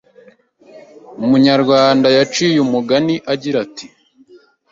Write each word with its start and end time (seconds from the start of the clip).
Umunyarwanda 1.23 2.07
yaciye 2.17 2.57
umugani 2.65 3.15
agira 3.33 3.57
ati 3.65 3.85